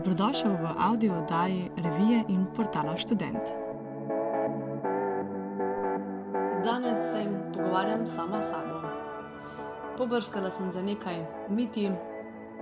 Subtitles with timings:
[0.00, 3.52] Dobrodošel v audio oddaji revije in portala Student.
[6.64, 7.20] Danes se
[7.52, 8.80] pogovarjam sama s sabo.
[9.98, 11.90] Pobrskala sem za nekaj miti,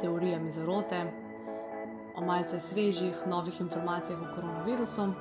[0.00, 1.12] teorijami zarote,
[2.16, 5.12] o malce svežih, novih informacijah o koronavirusu.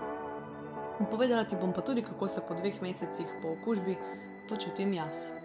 [1.11, 3.97] Povedala ti bom pa tudi, kako se po dveh mesecih po okužbi
[4.49, 5.36] počutim jaz.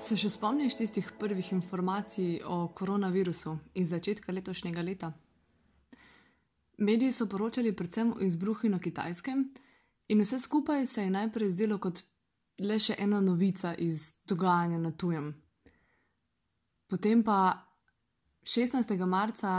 [0.00, 5.10] Se še spomniš tistih prvih informacij o koronavirusu iz začetka letošnjega leta?
[6.78, 9.42] Mediji so poročali predvsem o izbruhu na kitajskem,
[10.08, 12.00] in vse skupaj se je najprej zdelo kot
[12.64, 15.28] le še ena novica iz dogajanja na tujem.
[16.88, 17.36] Potem pa
[18.42, 18.96] 16.
[19.04, 19.52] marca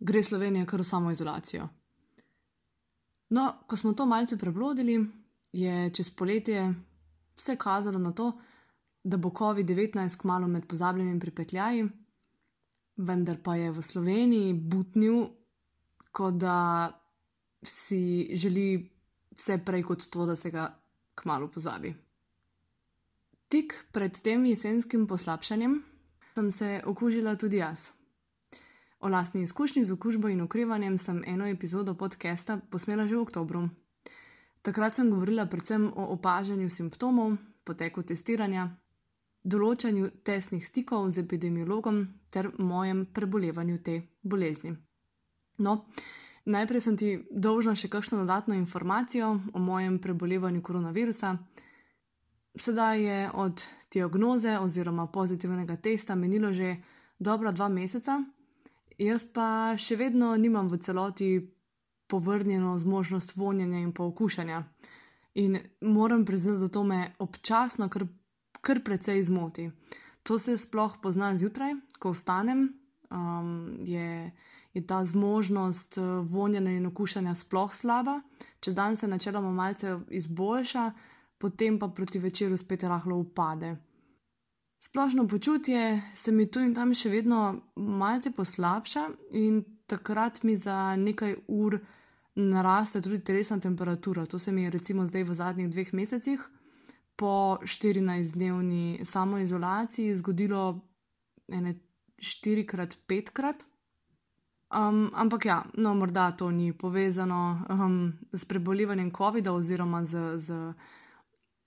[0.00, 1.68] gre Slovenija kar v samoizolacijo.
[3.30, 4.98] No, ko smo to malce preblodili,
[5.52, 6.66] je čez poletje
[7.38, 8.55] vse kazalo na to, da
[9.06, 11.86] da bo COVID-19 kmalo med pozabljenimi pripetljaji,
[12.96, 15.28] vendar pa je v Sloveniji butnil,
[16.12, 16.90] kot da
[17.62, 18.80] si želi
[19.36, 20.66] vse prej kot to, da se ga
[21.14, 21.94] kmalo pozabi.
[23.48, 25.76] Tik pred tem jesenskim poslabšanjem
[26.34, 27.92] sem se okužila tudi jaz.
[29.00, 33.68] O lastni izkušnji z okužbo in okrevanjem sem eno epizodo podcasta posnela že v oktobru.
[34.62, 38.70] Takrat sem govorila predvsem o opažanju simptomov, poteku testiranja,
[39.46, 42.02] določanju tesnih stikov z epidemiologom
[42.34, 44.74] ter mojem prebolevanju te bolezni.
[45.62, 45.86] No,
[46.44, 51.36] najprej sem ti dolžna še kakšno dodatno informacijo o mojem prebolevanju koronavirusa.
[52.56, 56.76] Sedaj je od diagnoze oziroma pozitivnega testa menilo že
[57.18, 58.18] dobra dva meseca,
[58.98, 61.30] jaz pa še vedno nimam v celoti
[62.06, 64.62] povrnjeno zmožnost vonjenja in poukušanja.
[65.36, 68.06] In moram priznati, da to me občasno kar
[68.66, 69.70] kar precej zmoti.
[70.26, 72.66] To se sploh pozna zjutraj, ko vstanem,
[73.10, 74.32] um, je,
[74.74, 78.20] je ta zmožnost uh, vonjanja in okušanja sploh slaba,
[78.60, 80.90] čez dan se načeloma malce izboljša,
[81.38, 83.76] potem pa proti večeru spet rahlo upade.
[84.78, 90.96] Splošno počutje se mi tu in tam še vedno malce poslabša, in takrat mi za
[90.96, 91.78] nekaj ur
[92.34, 94.26] naraste tudi telesna temperatura.
[94.26, 96.42] To se mi je recimo zdaj v zadnjih dveh mesecih
[97.16, 100.80] po 14-dnevni samoizolaciji zgodilo
[101.48, 101.74] ene
[102.18, 103.64] 4-5krat.
[104.66, 110.74] Um, ampak ja, no, morda to ni povezano um, s prebolevanjem COVID-a oziroma z, z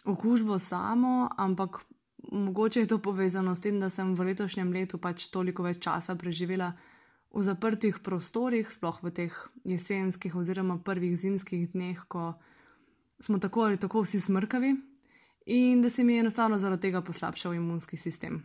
[0.05, 1.79] okužbo samo, ampak
[2.31, 6.15] mogoče je to povezano s tem, da sem v letošnjem letu pač toliko več časa
[6.15, 6.73] preživela
[7.31, 9.33] v zaprtih prostorih, sploh v teh
[9.63, 12.33] jesenskih oziroma prvih zimskih dneh, ko
[13.19, 14.75] smo tako ali tako vsi smrkavi,
[15.49, 18.43] in da se mi je enostavno zaradi tega poslabšal imunski sistem.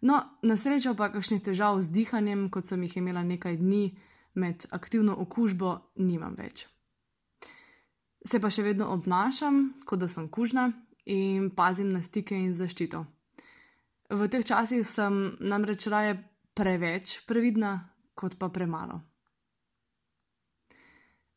[0.00, 3.98] No, na srečo pa kakšnih težav z dihanjem, kot sem jih imela nekaj dni
[4.34, 6.66] med aktivno okužbo, nimam več.
[8.26, 10.70] Se pa še vedno obnašam, kot da sem kužna
[11.06, 13.04] in pazim na stike in zaščito.
[14.10, 16.16] V teh časih sem namreč raje
[16.54, 19.00] preveč previdna, kot pa premalo.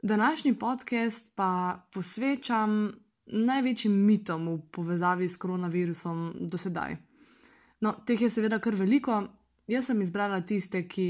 [0.02, 2.90] Današnji podcast pa posvečam
[3.32, 6.98] največjim mitom v povezavi s koronavirusom do sedaj.
[7.82, 9.24] No, teh je seveda kar veliko,
[9.68, 11.08] jaz sem izbrala tiste, ki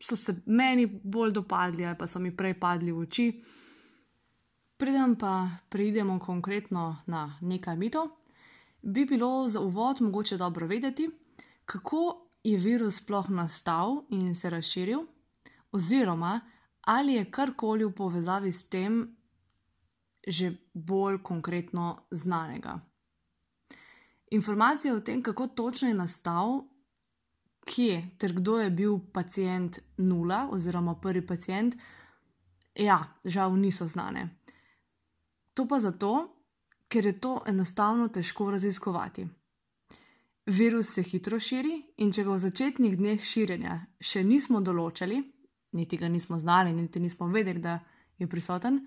[0.00, 3.26] so se meni bolj dopadli ali pa so mi prej padli v oči.
[4.76, 8.08] Preden pa preidemo konkretno na nekaj mitov,
[8.82, 11.10] bi bilo za uvod mogoče dobro vedeti,
[11.64, 15.04] kako je virus sploh nastal in se razširil,
[15.72, 16.40] oziroma
[16.80, 19.16] ali je karkoli v povezavi s tem
[20.26, 22.80] že bolj konkretno znanega.
[24.30, 26.62] Informacije o tem, kako točno je nastal,
[27.64, 31.74] kje ter kdo je bil pacijent nula oziroma prvi pacijent,
[32.74, 34.36] ja, žal niso znane.
[35.54, 36.36] To pa zato,
[36.88, 39.26] ker je to enostavno težko raziskovati.
[40.46, 45.20] Virus se hitro širi in če ga v začetnih dneh širjenja še nismo določili,
[45.72, 47.78] niti ga nismo znali, niti nismo vedeli, da
[48.18, 48.80] je prisoten,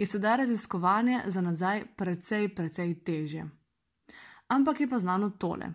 [0.00, 3.42] je sedaj raziskovanje za nazaj precej, precej teže.
[4.48, 5.72] Ampak je pa znano tole.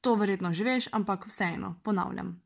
[0.00, 2.40] To verjetno že veš, ampak vseeno, ponavljam.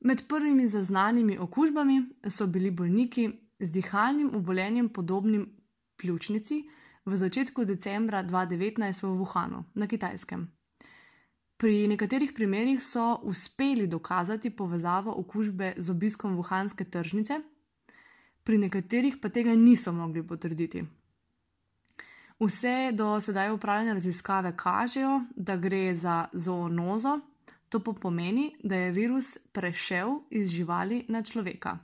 [0.00, 5.56] Med prvimi zaznanimi okužbami so bili bolniki z dihalnim obolenjem podobnim
[5.96, 6.68] pljučnici
[7.04, 10.50] v začetku decembra 2019 v Wuhanu na Kitajskem.
[11.56, 17.40] Pri nekaterih primerjih so uspeli dokazati povezavo okužbe z obiskom Wuhanske tržnice
[18.44, 20.84] pri nekaterih pa tega niso mogli potrditi.
[22.40, 27.20] Vse do sedaj upravljene raziskave kažejo, da gre za zoonozo,
[27.70, 31.78] To pa pomeni, da je virus prešel iz živali na človeka.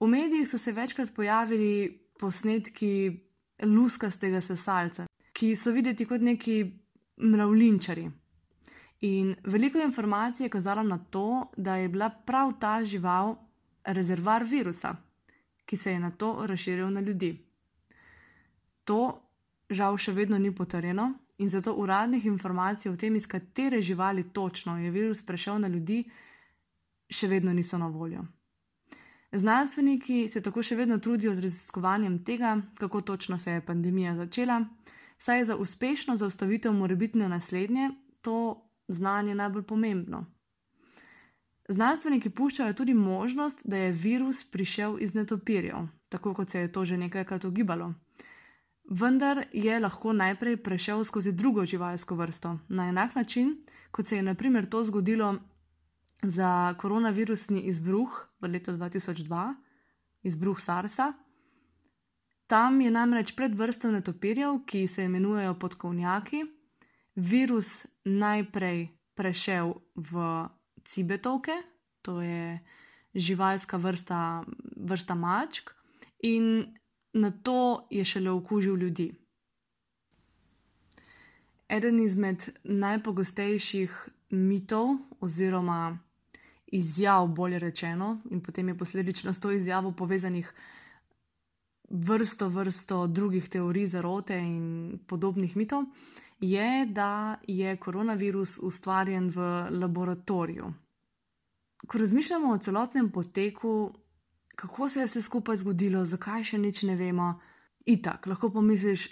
[0.00, 3.20] V medijih so se večkrat pojavili posnetki
[3.64, 6.58] luskastega sesalca, ki so videti kot neki
[7.16, 8.04] mravlinčari.
[9.00, 13.36] In veliko informacij je kazalo na to, da je bila prav ta žival
[13.84, 14.96] rezervar virusa,
[15.66, 17.38] ki se je na to razširil na ljudi.
[18.84, 19.20] To
[19.70, 24.78] žal še vedno ni potrjeno in zato uradnih informacij o tem, iz katere živali točno
[24.78, 26.04] je virus prešel na ljudi,
[27.10, 28.24] še vedno niso na voljo.
[29.32, 34.60] Znanstveniki se tako še vedno trudijo z raziskovanjem tega, kako točno se je pandemija začela,
[35.18, 37.90] saj je za uspešno zaustavitev morebitne naslednje
[38.22, 40.24] to znanje najbolj pomembno.
[41.68, 46.84] Znanstveniki puščajo tudi možnost, da je virus prišel iz netopirjev, tako kot se je to
[46.84, 47.94] že nekajkrat ugibalo.
[48.90, 53.56] Vendar je lahko najprej prešel skozi drugo živalsko vrsto, na enak način,
[53.90, 55.36] kot se je naprimer to zgodilo
[56.22, 59.54] za koronavirusni izbruh v letu 2002,
[60.22, 61.12] izbruh SARS-a.
[62.46, 66.44] Tam je namreč pred vrsto netopirjev, ki se imenujejo podkovnjaki,
[67.16, 70.44] virus najprej prešel v
[70.84, 71.52] cibetovke,
[72.02, 72.60] to je
[73.14, 74.44] živalska vrsta,
[74.76, 75.70] vrsta mačk,
[76.18, 76.76] in
[77.12, 79.14] na to je šele okužil ljudi.
[81.68, 85.98] Eden izmed najpogostejših mitov, oziroma
[86.66, 90.54] izjav, bolje rečeno, in potem je posledično s to izjavo povezanih
[91.90, 95.84] vrsto, vrsto drugih teorij zarote in podobnih mitov,
[96.40, 100.72] je, da je koronavirus ustvarjen v laboratoriju.
[101.86, 103.94] Ko razmišljamo o celotnem poteku,
[104.56, 107.34] kako se je vse skupaj zgodilo, zakaj še nič ne vemo,
[107.86, 109.08] itak lahko pomisliš,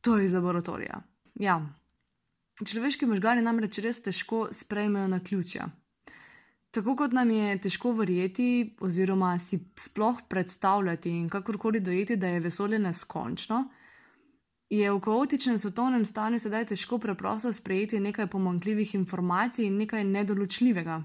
[0.00, 1.02] to je iz laboratorija.
[1.34, 1.60] Ja,
[2.58, 5.68] človeški možgani namreč res težko sprejmejo na ključja.
[6.72, 12.40] Tako kot nam je težko verjeti, oziroma si sploh predstavljati in kakorkoli dojeti, da je
[12.40, 13.66] vesolje neskončno,
[14.72, 21.02] je v kaotičnem svetovnem stanju sedaj težko preprosto sprejeti nekaj pomankljivih informacij in nekaj nedoločljivega.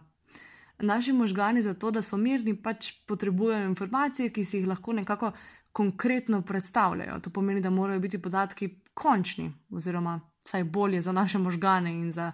[0.80, 5.32] Naši možgani, zato da so mirni, pač potrebujejo informacije, ki si jih lahko nekako
[5.72, 7.20] konkretno predstavljajo.
[7.20, 12.32] To pomeni, da morajo biti podatki končni, oziroma vsaj bolje za naše možgane in za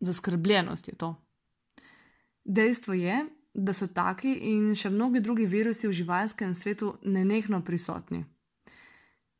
[0.00, 1.14] zaskrbljenost je to.
[2.44, 3.24] Dejstvo je,
[3.54, 8.24] da so taki in še mnogi drugi virusi v živalskem svetu nenehno prisotni.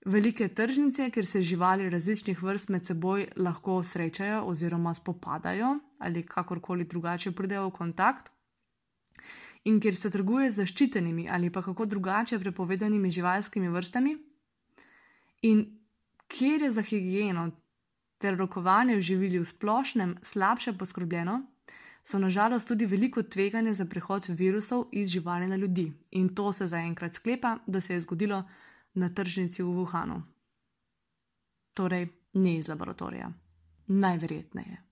[0.04, 6.84] Velike tržnice, kjer se živali različnih vrst med seboj lahko srečajo oziroma spopadajo ali kakorkoli
[6.84, 8.28] drugače pridejo v kontakt,
[9.64, 14.16] in kjer se trguje z zaščitenimi ali pa kako drugače prepovedanimi živalskimi vrstami,
[15.42, 15.64] in
[16.28, 17.50] kjer je za higieno
[18.18, 21.40] ter rokovanje v živili v splošnem slabše poskrbljeno,
[22.04, 25.92] so nažalost tudi veliko tveganje za prehod virusov iz živali na ljudi.
[26.10, 28.44] In to se zaenkrat sklepa, da se je zgodilo
[28.94, 30.22] na tržnici v Wuhanu.
[31.74, 33.32] Torej, ne iz laboratorija.
[33.86, 34.82] Najverjetneje.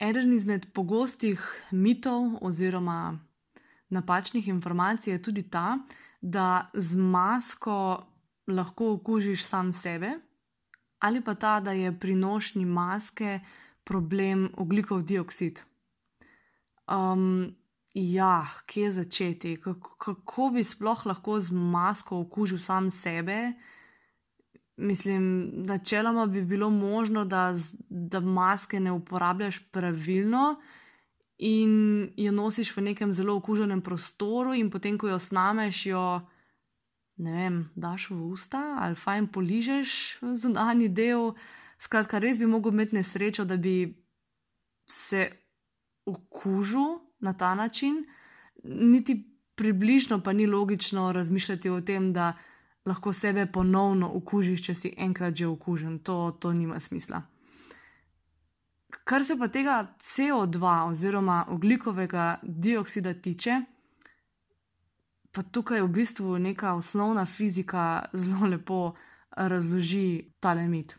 [0.00, 1.40] Eden izmed pogostih
[1.70, 3.18] mitov oziroma
[3.88, 5.78] napačnih informacij je tudi ta,
[6.20, 8.06] da z masko
[8.46, 10.10] lahko okužiš sam sebe,
[10.98, 13.40] ali pa ta, da je pri nošnji maske
[13.84, 15.62] problem oglikov dioksid.
[16.88, 17.56] Um,
[17.96, 19.56] ja, kje začeti?
[19.56, 23.52] Kako, kako bi sploh lahko z masko okužil sam sebe?
[24.76, 27.54] Mislim, načeloma bi bilo možno, da,
[27.88, 30.60] da maske ne uporabljaš pravilno
[31.38, 36.20] in jo nosiš v nekem zelo okuženem prostoru, in potem, ko jo snameš, jo
[37.16, 41.32] ne vem, daš v usta ali fajn poližeš zunanji del.
[41.78, 44.04] Skratka, res bi mogel imeti nesrečo, da bi
[44.84, 45.30] se
[46.04, 48.04] okužil na ta način,
[48.64, 52.32] niti približno pa ni logično razmišljati o tem, da
[52.84, 55.98] lahko sebe ponovno okužiš, če si enkrat že okužen.
[55.98, 57.22] To, to nima smisla.
[59.04, 63.62] Kar se pa tega CO2 oziroma oglikovega dioksida tiče,
[65.32, 68.94] pa tukaj v bistvu neka osnovna fizika zelo lepo
[69.36, 70.96] razloži ta limit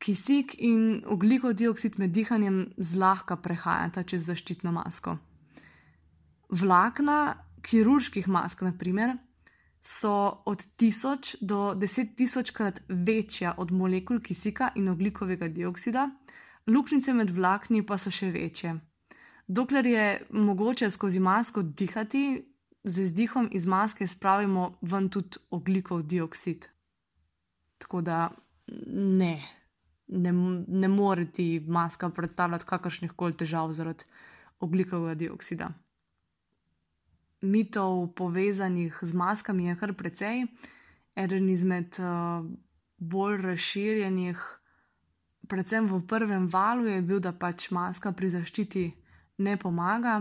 [0.00, 5.18] kisik in oglikov dioksid med dihanjem zlahka prehajata čez zaščitno masko.
[6.50, 9.16] Vlakna kirurških mask, na primer,
[9.82, 16.10] so od 1000 do 10.000 krat večja od molekul kisika in oglikovega dioksida,
[16.66, 18.74] luknjice med vlakni pa so še večje.
[19.48, 22.46] Dokler je mogoče skozi masko dihati,
[22.84, 26.68] z izdihom iz maske spravimo ven tudi oglikov dioksid.
[27.78, 28.30] Tako da
[28.96, 29.34] ne
[30.10, 30.32] ne,
[30.68, 34.04] ne more ti maska predstavljati kakršnih koli težav zaradi
[34.60, 35.70] oglikovega dioksida.
[37.40, 40.46] Mitov povezanih z maskami je kar precej.
[41.16, 42.44] Eden izmed uh,
[43.00, 44.40] bolj razširjenih,
[45.48, 48.84] predvsem v prvem valu, je bil, da pač maska pri zaščiti
[49.40, 50.20] ne pomaga.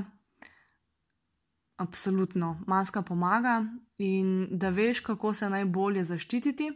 [1.80, 3.62] Absolutno, maska pomaga
[3.98, 6.72] in da veš, kako se najbolje zaščititi,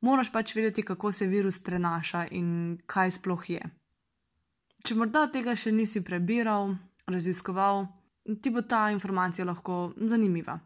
[0.00, 3.64] moraš pač vedeti, kako se virus prenaša in kaj sploh je.
[4.84, 6.76] Če morda tega še nisi prebiral,
[7.08, 7.88] raziskoval,
[8.42, 10.58] ti bo ta informacija lahko zanimiva.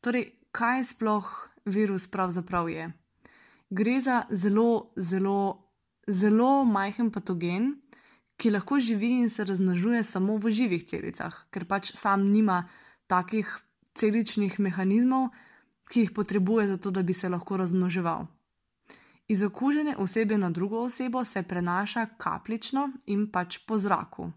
[0.00, 1.28] Torej, kaj sploh
[1.64, 2.92] virus pravzaprav je?
[3.70, 5.70] Gre za zelo, zelo,
[6.06, 7.74] zelo majhen patogen,
[8.36, 12.68] ki lahko živi in se razmnožuje samo v živih celicah, ker pač sam nima
[13.06, 13.48] takih
[13.96, 15.30] celičnih mehanizmov,
[15.90, 18.26] ki jih potrebuje za to, da bi se lahko razmnoževal.
[19.28, 24.30] Iz okužene osebe na drugo osebo se prenaša kapljično in pač po zraku.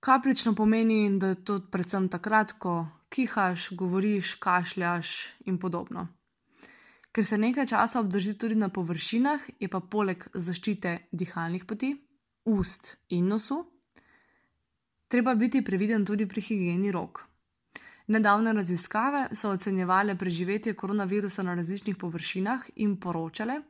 [0.00, 5.12] Kapljično pomeni, da je to predvsem takrat, ko kihaš, govoriš, kašljaš
[5.46, 6.08] in podobno.
[7.12, 11.94] Ker se nekaj časa obdrži tudi na površinah, je pa poleg zaščite dihalnih poti,
[12.44, 13.62] ust in nosu,
[15.08, 17.22] treba biti previden tudi pri higieni rok.
[18.06, 23.62] Nedavne raziskave so ocenjevale preživetje koronavirusa na različnih površinah in poročale,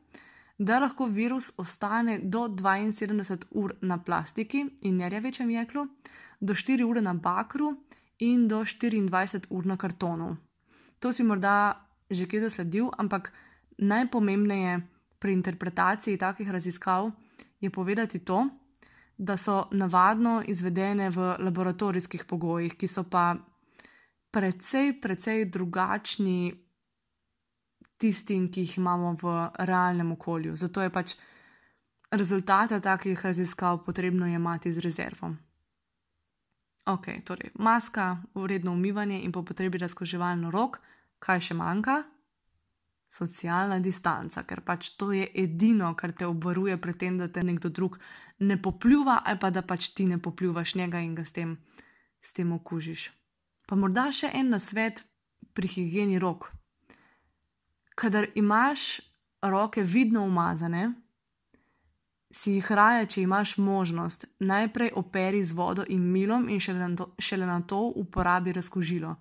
[0.57, 5.87] da lahko virus ostane do 72 ur na plastiki in nerjavečem jeklu,
[6.39, 7.75] do 4 ure na bakru
[8.19, 10.37] in do 24 ur na kartonu.
[10.99, 13.33] To si morda že kje zasledil, ampak
[13.77, 14.81] najpomembneje
[15.19, 17.11] pri interpretaciji takih raziskav
[17.59, 18.47] je povedati to,
[19.17, 23.35] da so navadno izvedene v laboratorijskih pogojih, ki so pa
[24.31, 26.66] precej, precej drugačni
[27.97, 29.33] tistim, ki jih imamo v
[29.67, 30.55] realnem okolju.
[30.55, 31.15] Zato je pač
[32.11, 35.35] rezultate takih raziskav potrebno jemati z rezervo.
[36.87, 40.79] Ok, torej maska, uredno umivanje in po potrebi razkoževalno rok,
[41.19, 42.03] kaj še manjka?
[43.11, 47.69] Socialna distanca, ker pač to je edino, kar te obvaruje pred tem, da te nekdo
[47.69, 47.99] drug
[48.39, 51.57] ne popljuva, ali pa da pač ti ne popljuvaš njega in ga s tem,
[52.21, 53.09] s tem okužiš.
[53.67, 55.03] Pa morda še en nasvet
[55.55, 56.51] pri higieni rok
[57.97, 58.99] kadar imaš
[59.41, 60.93] roke vidno umazane,
[62.31, 66.95] si jih raje, če imaš možnost, najprej operi z vodo in milom, in šele na
[66.95, 69.15] to, šele na to uporabi razkožilo.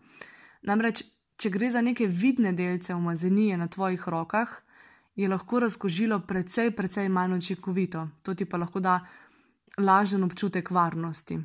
[0.69, 1.05] Namreč,
[1.37, 4.53] če gre za neke vidne delce umazanije na tvojih rokah,
[5.17, 8.99] je lahko razkožilo precej, precej manj učinkovito, to ti pa lahko da
[9.79, 11.39] lažen občutek varnosti.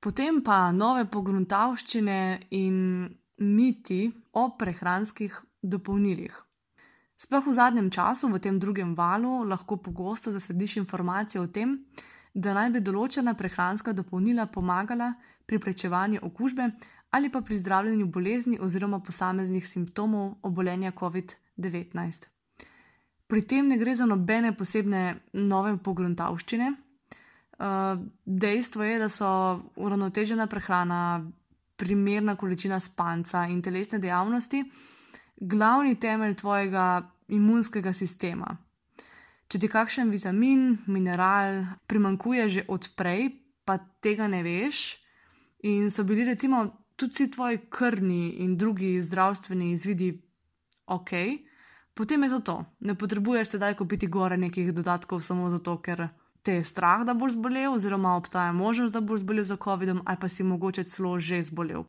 [0.00, 2.20] Potem pa nove pogruntavščine
[2.56, 2.76] in
[3.40, 6.32] miti o prehranskih dopolnilih.
[7.20, 11.84] Sploh v zadnjem času, v tem drugem valu, lahko pogosto zaslediš informacije o tem,
[12.32, 15.12] da naj bi določena prehranska dopolnila pomagala
[15.46, 16.70] pri prečevanju okužbe
[17.10, 22.28] ali pa pri zdravljenju bolezni oziroma posameznih simptomov obolenja COVID-19.
[23.26, 26.68] Pri tem ne gre za nobene posebne nove pogruntavščine.
[26.70, 29.30] Eh, dejstvo je, da so
[29.76, 31.20] uravnotežena prehrana,
[31.76, 34.62] primerna količina spanca in telesne dejavnosti
[35.40, 38.56] glavni temelj tvojega imunskega sistema.
[39.50, 43.30] Če ti kakšen vitamin, mineral primankuje že odprej,
[43.64, 45.00] pa tega ne veš,
[45.66, 46.66] in so bili recimo
[46.96, 50.12] tudi tvoji krvni in drugi zdravstveni izvidi
[50.86, 51.10] ok,
[51.94, 52.56] potem je to to.
[52.80, 56.08] Ne potrebuješ sedaj kupiti gore nekih dodatkov samo zato, ker
[56.42, 60.20] te je strah, da boš zbolel, oziroma obstaja možnost, da boš zbolel za COVID-om, ali
[60.20, 61.84] pa si mogoče celo že zbolel.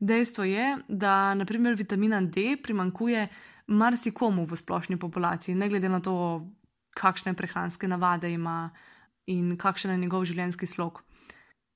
[0.00, 3.28] Dejstvo je, da naprimer vitamina D primankuje
[3.66, 6.44] marsikomu v splošni populaciji, ne glede na to,
[6.94, 8.70] kakšne prehranske navade ima
[9.26, 11.02] in kakšen je njegov življenjski slog.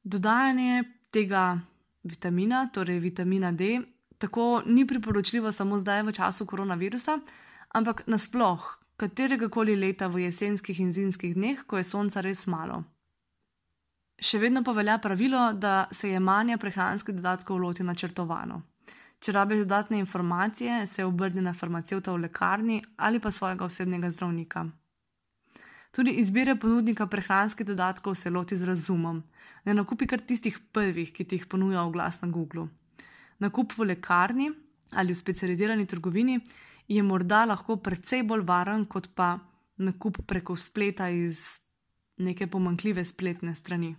[0.05, 1.59] Dodajanje tega
[2.05, 3.81] vitamina, torej vitamina D,
[4.19, 7.19] tako ni priporočljivo samo zdaj v času koronavirusa,
[7.75, 12.83] ampak nasploh katerega koli leta v jesenskih in zimskih dneh, ko je sonca res malo.
[14.19, 18.63] Še vedno pa velja pravilo, da se je manja prehranskih dodatkov loti načrtovano.
[19.23, 24.65] Če rabiš dodatne informacije, se obrni na farmacevta v lekarni ali pa svojega osebnega zdravnika.
[25.95, 29.23] Tudi izbire ponudnika prehranskih dodatkov se loti z razumom.
[29.65, 32.69] Ne nakupi kar tistih prvih, ki ti jih ponuja oglas na Google.
[33.39, 34.51] Nakup v lekarni
[34.91, 36.41] ali v specializirani trgovini
[36.89, 39.39] je morda lahko precej bolj varen kot pa
[39.79, 41.61] nakup preko spleta iz
[42.19, 43.95] neke pomankljive spletne strani.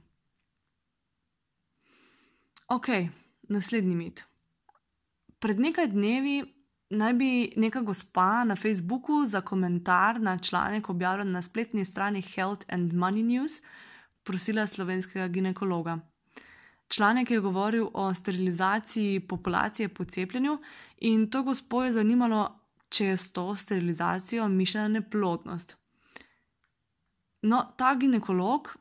[2.69, 2.87] Ok,
[3.49, 4.23] naslednji mit.
[5.39, 6.43] Pred nekaj dnevi
[6.93, 12.65] naj bi neka gospa na Facebooku za komentar na članek objavljen na spletni strani Health
[12.69, 13.51] and Money News
[14.23, 15.97] prosila slovenskega ginekologa.
[16.87, 20.57] Članek je govoril o sterilizaciji populacije po cepljenju
[20.97, 22.59] in to gospo je zanimalo,
[22.89, 25.75] če je s to sterilizacijo mišljena neplodnost.
[27.41, 28.77] No, ta ginekolog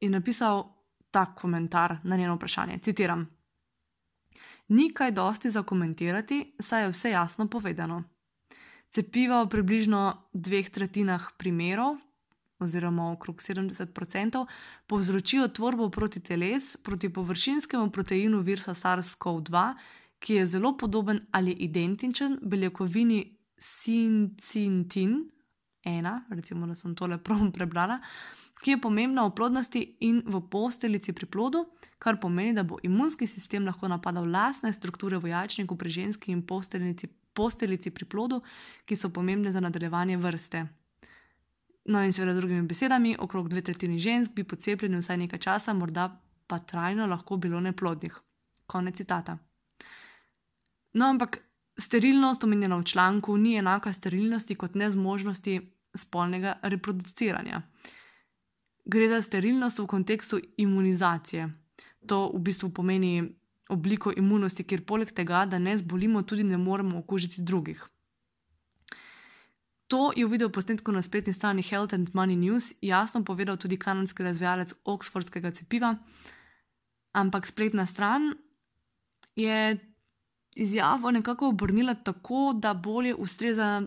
[0.00, 0.79] je napisal
[1.10, 2.78] tak komentar na njeno vprašanje.
[2.78, 3.28] Citiram:
[4.68, 8.02] Ni kaj dosti za komentirati, saj je vse jasno povedano.
[8.90, 11.96] Cepiva v približno dveh tretjinah primerov,
[12.58, 14.46] oziroma okrog 70%,
[14.86, 19.74] povzročijo tvorbo proti teles proti površinskemu proteinu virusa SARS-CoV-2,
[20.18, 25.30] ki je zelo podoben ali identičen beljakovini sincintin,
[25.84, 28.00] ena, recimo, da sem tole prav prebrala,
[28.60, 31.64] ki je pomembna v plodnosti in v posteljici pri plodu,
[31.98, 36.42] kar pomeni, da bo imunski sistem lahko napadal lastne strukture v jajčniku pri ženski in
[36.46, 38.42] posteljici, posteljici pri plodu,
[38.84, 40.66] ki so pomembne za nadaljevanje vrste.
[41.84, 45.74] No, in seveda, drugimi besedami, okrog dve tretjini žensk bi po cepljenju vsaj nekaj časa,
[45.74, 46.10] morda
[46.46, 48.20] pa trajno lahko bilo neplodnih.
[48.66, 49.38] Konec citata.
[50.92, 51.40] No, ampak
[51.78, 55.60] sterilnost, omenjena v članku, ni enaka sterilnosti kot nezmožnosti
[55.94, 57.62] spolnega reproduciranja.
[58.84, 61.50] Gre za sterilnost v kontekstu imunizacije.
[62.06, 66.98] To v bistvu pomeni obliko imunosti, kjer poleg tega, da ne zbolimo, tudi ne moremo
[66.98, 67.84] okužiti drugih.
[69.90, 74.22] To je v videoposnetku na spletni strani Health and Money News jasno povedal tudi kanadski
[74.22, 75.96] razvijalec Oxfordskega cepiva,
[77.12, 78.34] ampak spletna stran
[79.36, 79.78] je
[80.56, 83.82] izjavo nekako obrnila tako, da bolje ustreza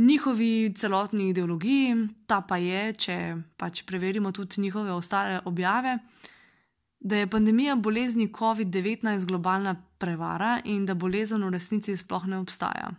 [0.00, 3.16] njihovi celotni ideologiji, ta pa je, če
[3.60, 5.98] pač preverimo tudi njihove ostale objave,
[7.00, 12.90] da je pandemija bolezni COVID-19 globalna prevara in da bolezen v resnici sploh ne obstaja.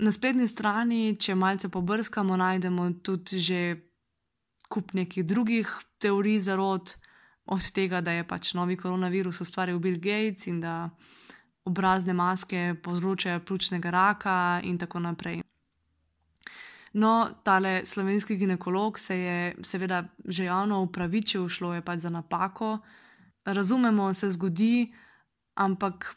[0.00, 3.62] Na spletni strani, če malce pobrskamo, najdemo tudi že
[4.72, 5.68] kup nekih drugih
[6.00, 6.94] teorij zarod,
[7.44, 10.90] od tega, da je pač novi koronavirus ustvaril Bill Gates in da
[11.64, 15.42] obrazne maske povzročajo pljučnega raka in tako naprej.
[16.92, 22.78] No, tale slovenski ginekolog se je seveda že javno upravičil, šlo je pač za napako.
[23.44, 24.92] Razumemo, se zgodi,
[25.54, 26.16] ampak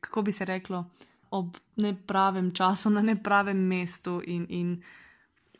[0.00, 0.90] kako bi se reklo,
[1.30, 4.82] ob nepravem času, na nepravem mestu, in, in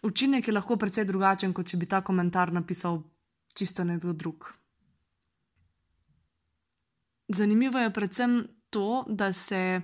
[0.02, 3.02] učinek je lahko precej drugačen, kot če bi ta komentar napisal
[3.54, 4.52] čisto nekdo drug.
[7.28, 8.44] Zanimivo je predvsem
[8.74, 9.80] to, da se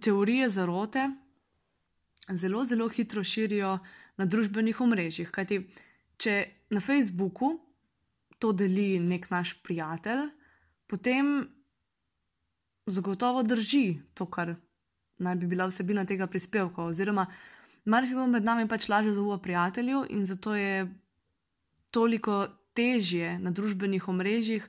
[0.00, 1.08] teorije zarote
[2.28, 3.78] zelo, zelo hitro širijo
[4.16, 5.30] na družbenih omrežjih.
[5.34, 5.64] Kajti,
[6.22, 6.34] če
[6.70, 7.56] na Facebooku
[8.38, 10.28] to deli nek naš prijatelj,
[10.86, 11.48] potem
[12.86, 14.54] zagotovo drži to, kar
[15.18, 16.86] naj bi bila vsebina tega prispevka.
[16.86, 17.26] Oziroma,
[17.84, 20.86] marsikdo med nami pač laže zaupa prijatelju in zato je
[21.90, 22.44] toliko
[22.78, 24.68] težje na družbenih omrežjih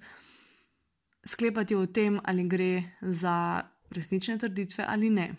[1.29, 3.61] sklepati o tem, ali gre za
[3.93, 5.29] resnične trditve ali ne.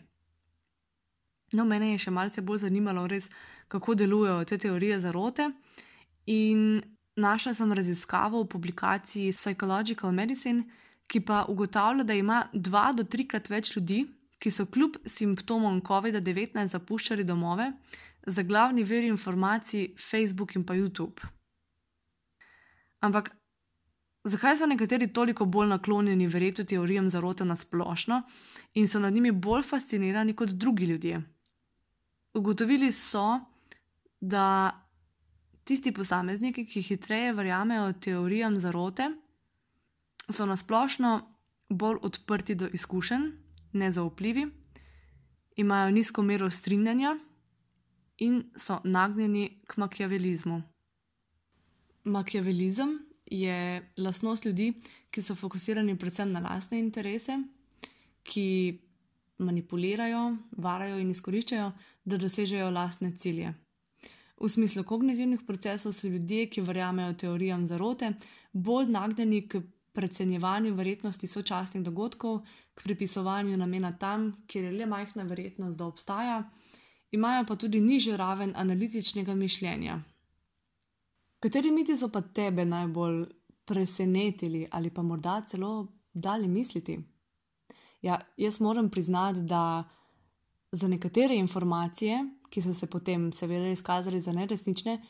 [1.52, 3.26] No, mene je še malce bolj zanimalo, res,
[3.70, 5.48] kako delujejo te teorije zarote.
[6.30, 6.78] In
[7.18, 10.64] našla sem raziskavo v publikaciji Psychological Medicine,
[11.10, 14.04] ki pa ugotavlja, da ima dva do trikrat več ljudi,
[14.40, 17.66] ki so kljub simptomom COVID-19 zapuščali domove,
[18.26, 21.26] za glavni vir informacij Facebook in pa YouTube.
[23.00, 23.32] Ampak
[24.24, 28.22] Zakaj so nekateri toliko bolj naklonjeni verjetno teorijam zarote na splošno
[28.74, 31.22] in so nad njimi bolj fascinirani kot drugi ljudje?
[32.34, 33.40] Ugotovili so,
[34.20, 34.70] da
[35.64, 39.10] tisti posamezniki, ki hitreje verjamejo teorijam zarote,
[40.28, 41.20] so na splošno
[41.68, 43.30] bolj odprti do izkušenj,
[43.72, 44.46] nezaupljivi,
[45.56, 47.16] imajo nizko mero strinjanja
[48.18, 50.62] in so nagnjeni k makiavelizmu.
[52.04, 54.72] Makiavelizem je lastnost ljudi,
[55.10, 57.38] ki so fokusirani predvsem na lastne interese,
[58.22, 58.78] ki
[59.38, 61.72] manipulirajo, varajo in izkoriščajo,
[62.04, 63.54] da dosežejo lastne cilje.
[64.40, 68.12] V smislu kognitivnih procesov so ljudje, ki verjamejo teorijam zarote,
[68.52, 69.60] bolj nagnjeni k
[69.92, 72.40] precenjevanju verjetnosti sočasnih dogodkov,
[72.74, 76.38] k pripisovanju namena tam, kjer je le majhna verjetnost, da obstaja,
[77.12, 80.00] imajo pa tudi nižjo raven analitičnega mišljenja.
[81.40, 83.24] Kateri miti so pa tebe najbolj
[83.64, 86.98] presenetili ali pa morda celo dali misliti?
[88.02, 89.84] Ja, jaz moram priznati, da
[90.72, 95.02] za nekatere informacije, ki so se potem seveda izkazali za neresnične,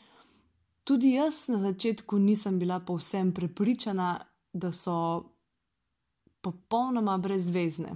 [0.83, 5.23] tudi jaz na začetku nisem bila povsem prepričana, da so
[6.41, 7.91] popolnoma brezvezne.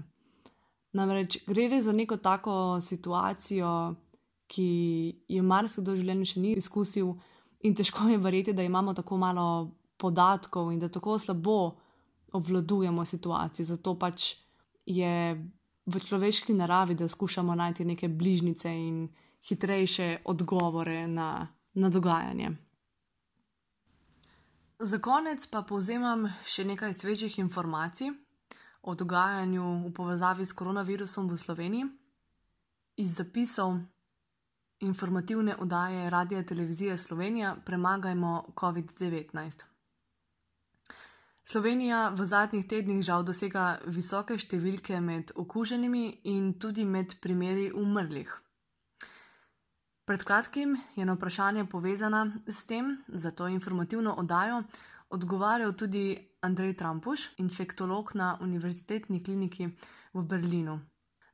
[0.93, 3.95] Namreč gre za neko tako situacijo,
[4.47, 4.67] ki
[5.27, 7.15] je marsikdo v življenju še ni izkusil,
[7.59, 11.75] in težko je verjeti, da imamo tako malo podatkov in da tako slabo
[12.31, 13.65] obvladujemo situacijo.
[13.65, 14.35] Zato pač
[14.85, 15.35] je
[15.85, 19.07] v človeški naravi, da skušamo najti neke bližnjice in
[19.47, 22.51] hitrejše odgovore na, na dogajanje.
[24.79, 28.11] Za konec pa povzemam še nekaj svežih informacij
[28.81, 31.85] o dogajanju v povezavi s koronavirusom v Sloveniji
[32.97, 33.79] iz zapisov
[34.79, 39.63] informativne oddaje Radio Televizije Slovenija Premagajmo COVID-19.
[41.43, 48.31] Slovenija v zadnjih tednih žal dosega visoke številke med okuženimi in tudi med primeri umrlih.
[50.05, 54.63] Pred kratkim je na vprašanje povezana s tem, zato informativno oddajo,
[55.09, 59.69] odgovarjal tudi Andrej Trampuš, infektolog na Univerzitetni kliniki
[60.13, 60.79] v Berlinu.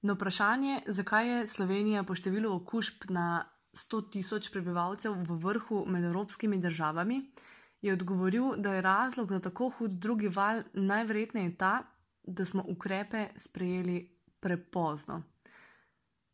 [0.01, 3.45] Na vprašanje, zakaj je Slovenija po številu okužb na
[3.77, 7.19] 100 tisoč prebivalcev v vrhu med evropskimi državami,
[7.81, 11.83] je odgovoril, da je razlog za tako hud drugi val najverjetneje ta,
[12.23, 14.01] da smo ukrepe sprejeli
[14.39, 15.21] prepozno.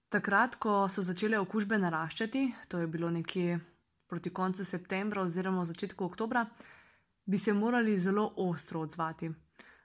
[0.10, 3.60] Takrat, ko so začele okužbe naraščati, to je bilo nekje
[4.08, 6.46] proti koncu septembra oziroma začetku oktobra,
[7.26, 9.32] bi se morali zelo ostro odzvati.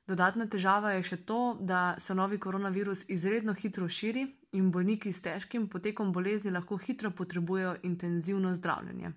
[0.07, 4.25] Dodatna težava je še to, da se novi koronavirus izredno hitro širi
[4.59, 9.13] in bolniki s težkim potekom bolezni lahko hitro potrebujejo intenzivno zdravljenje.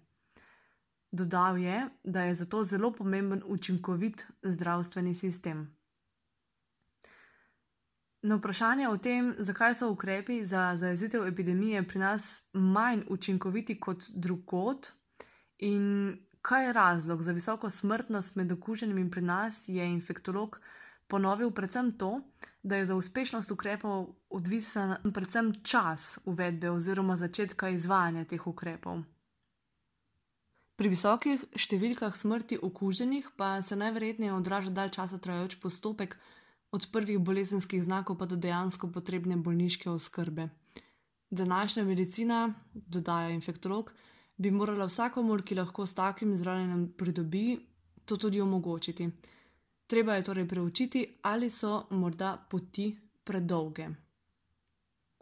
[1.12, 5.66] Dodal je, da je zato zelo pomemben učinkovit zdravstveni sistem.
[8.26, 14.04] Na vprašanje o tem, zakaj so ukrepi za zajezitev epidemije pri nas manj učinkoviti kot
[14.16, 14.90] drugot
[15.58, 20.60] in kaj je razlog za visoko smrtnost med okuženimi pri nas, je infektolog
[21.08, 22.20] ponovil predvsem to,
[22.64, 29.02] da je za uspešnost ukrepov odvisen predvsem čas uvedbe oziroma začetka izvajanja teh ukrepov.
[30.76, 36.18] Pri visokih številkah smrti okuženih pa se najverjetneje odraža dalj časa trajajoč postopek,
[36.76, 40.50] od prvih bolezenskih znakov pa do dejansko potrebne bolniške oskrbe.
[41.32, 43.94] Današnja medicina, dodaja infektolog,
[44.38, 47.58] bi morala vsakomur, ki lahko s takim zdravljenjem pridobi,
[48.06, 49.10] to tudi omogočiti.
[49.88, 53.88] Treba je torej preučiti, ali so morda poti predolge.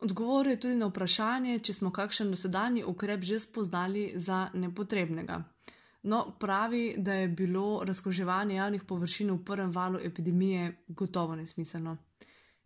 [0.04, 5.44] Odgovor je tudi na vprašanje, če smo kakšen dosedanji ukrep že spoznali za nepotrebnega.
[6.04, 11.98] No, pravi, da je bilo razkroževanje javnih površin v prvem valu epidemije gotovo nesmiselno.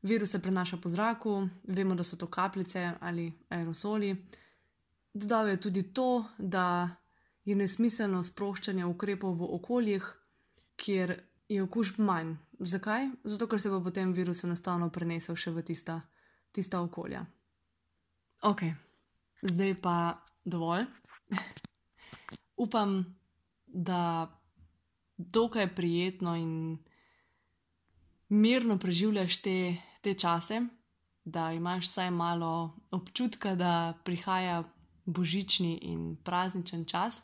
[0.02, 4.16] Virus se prenaša po zraku, vemo, da so to kapljice ali aerosoli.
[5.18, 6.96] Dodal je tudi to, da
[7.48, 10.06] je nesmiselno sproščanje ukrepov v okoljih,
[10.78, 11.16] kjer
[11.50, 12.36] je okužb manj.
[12.60, 13.10] Zakaj?
[13.24, 16.02] Zato, ker se bo potem virus enostavno prenesel še v tista
[16.58, 17.26] tista okolja.
[18.42, 18.62] Ok,
[19.42, 20.88] zdaj pa dovolj.
[22.66, 23.04] Upam,
[23.68, 24.26] da
[25.18, 26.78] dokaj prijetno in
[28.30, 29.58] mirno preživljaš te,
[30.02, 30.64] te čase,
[31.26, 34.64] da imaš vsaj malo občutka, da prihaja
[35.08, 37.22] božični in prazničen čas.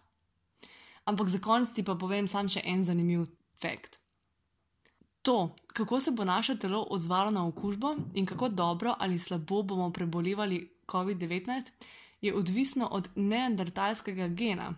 [1.05, 3.27] Ampak za konec ti pa povem samo še en zanimiv
[3.61, 3.99] fakt.
[5.23, 9.91] To, kako se bo naše telo odzvalo na okužbo in kako dobro ali slabo bomo
[9.91, 11.71] prebolevali COVID-19,
[12.21, 14.73] je odvisno od neandertalskega gena.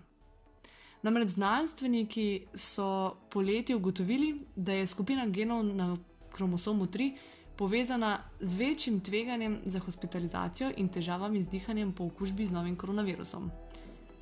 [1.01, 5.97] Namreč znanstveniki so poleti ugotovili, da je skupina genov na
[6.31, 7.11] kromosomu 3
[7.57, 13.51] povezana z večjim tveganjem za hospitalizacijo in težavami z dihanjem po okužbi z novim koronavirusom.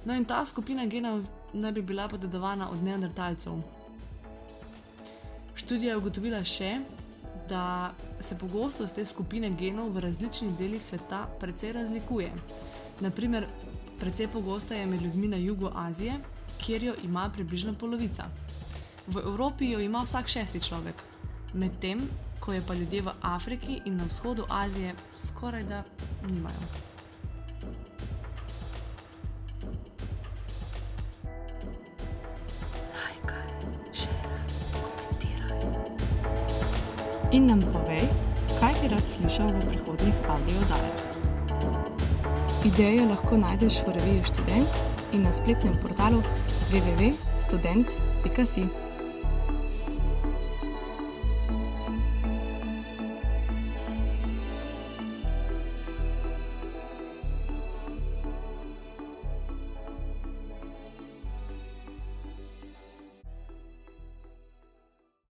[0.05, 3.53] No, in ta skupina genov naj bi bila podedovana od neandertalcev.
[5.55, 6.79] Študija je ugotovila še,
[7.49, 12.31] da se pogostost te skupine genov v različnih delih sveta precej razlikuje.
[12.99, 13.47] Naprimer,
[13.99, 16.19] precej pogosta je med ljudmi na jugu Azije,
[16.57, 18.27] kjer jo ima približno polovica.
[19.07, 21.01] V Evropi jo ima vsak šesti človek,
[21.53, 22.07] medtem
[22.43, 25.83] ko je pa ljudje v Afriki in na vzhodu Azije skoraj da
[26.27, 26.91] nimajo.
[37.33, 38.05] in nam povej,
[38.59, 40.97] kaj bi rad slišal v prihodnih audiodajah.
[42.61, 44.69] Ideje lahko najdeš v reviji Student
[45.17, 46.21] in na spletnem portalu
[46.69, 48.82] www.student.com.